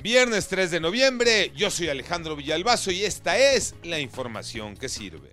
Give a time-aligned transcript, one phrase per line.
[0.00, 5.32] Viernes 3 de noviembre, yo soy Alejandro Villalbazo y esta es la información que sirve.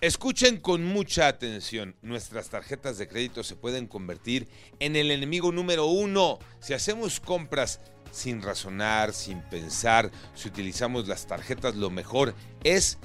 [0.00, 4.48] Escuchen con mucha atención, nuestras tarjetas de crédito se pueden convertir
[4.80, 11.26] en el enemigo número uno si hacemos compras sin razonar, sin pensar, si utilizamos las
[11.26, 12.96] tarjetas, lo mejor es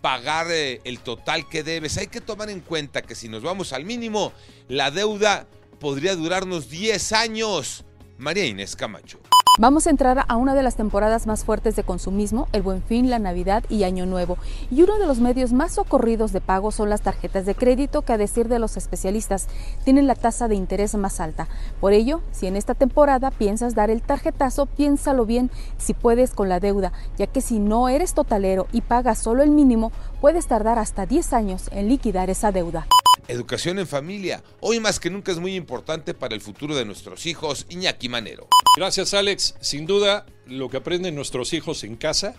[0.00, 1.96] pagar eh, el total que debes.
[1.96, 4.32] Hay que tomar en cuenta que si nos vamos al mínimo,
[4.66, 5.46] la deuda
[5.78, 7.84] podría durarnos 10 años.
[8.18, 9.20] María Inés Camacho.
[9.58, 13.10] Vamos a entrar a una de las temporadas más fuertes de consumismo, el Buen Fin,
[13.10, 14.38] la Navidad y Año Nuevo.
[14.70, 18.12] Y uno de los medios más socorridos de pago son las tarjetas de crédito que
[18.12, 19.48] a decir de los especialistas
[19.84, 21.48] tienen la tasa de interés más alta.
[21.80, 26.48] Por ello, si en esta temporada piensas dar el tarjetazo, piénsalo bien si puedes con
[26.48, 29.90] la deuda, ya que si no eres totalero y pagas solo el mínimo,
[30.20, 32.86] puedes tardar hasta 10 años en liquidar esa deuda.
[33.28, 34.42] Educación en familia.
[34.60, 37.66] Hoy más que nunca es muy importante para el futuro de nuestros hijos.
[37.68, 38.48] Iñaki Manero.
[38.76, 39.54] Gracias Alex.
[39.60, 42.34] Sin duda, lo que aprenden nuestros hijos en casa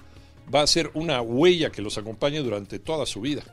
[0.53, 3.43] va a ser una huella que los acompañe durante toda su vida.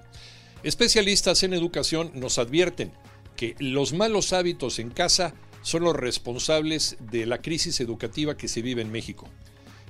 [0.62, 2.92] Especialistas en educación nos advierten
[3.36, 8.62] que los malos hábitos en casa son los responsables de la crisis educativa que se
[8.62, 9.28] vive en México.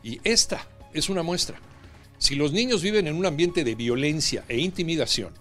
[0.03, 1.61] Y esta es una muestra.
[2.19, 5.33] Si los niños viven en un ambiente de violencia e intimidación,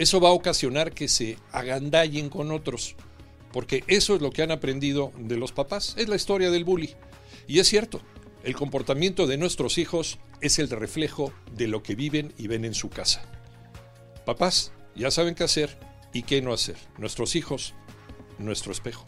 [0.00, 2.96] eso va a ocasionar que se agandallen con otros,
[3.52, 6.94] porque eso es lo que han aprendido de los papás, es la historia del bully.
[7.46, 8.00] Y es cierto,
[8.42, 12.72] el comportamiento de nuestros hijos es el reflejo de lo que viven y ven en
[12.72, 13.20] su casa.
[14.24, 15.78] Papás ya saben qué hacer
[16.14, 16.76] y qué no hacer.
[16.96, 17.74] Nuestros hijos,
[18.38, 19.06] nuestro espejo.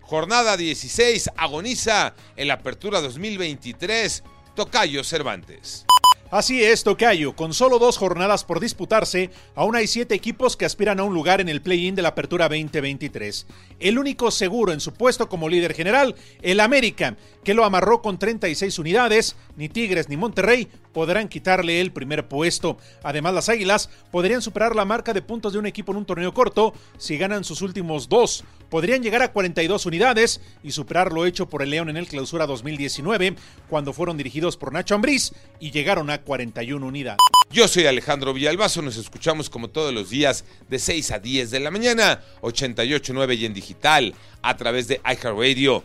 [0.00, 4.22] Jornada 16 agoniza en la apertura 2023.
[4.54, 5.84] Tocayo Cervantes.
[6.30, 7.36] Así es, Tocayo.
[7.36, 11.40] Con solo dos jornadas por disputarse, aún hay siete equipos que aspiran a un lugar
[11.40, 13.46] en el play-in de la Apertura 2023.
[13.78, 17.16] El único seguro en su puesto como líder general, el América,
[17.46, 19.36] que lo amarró con 36 unidades.
[19.56, 22.76] Ni Tigres ni Monterrey podrán quitarle el primer puesto.
[23.04, 26.34] Además, las Águilas podrían superar la marca de puntos de un equipo en un torneo
[26.34, 28.42] corto si ganan sus últimos dos.
[28.68, 32.46] Podrían llegar a 42 unidades y superar lo hecho por el León en el Clausura
[32.46, 33.36] 2019,
[33.68, 37.20] cuando fueron dirigidos por Nacho Ambriz y llegaron a 41 unidades.
[37.48, 41.60] Yo soy Alejandro Villalbazo, nos escuchamos como todos los días de 6 a 10 de
[41.60, 45.84] la mañana, 88.9 y en digital, a través de iHeartRadio.